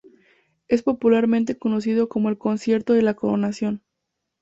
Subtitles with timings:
[0.67, 3.83] Es popularmente conocido como el Concierto de la Coronación.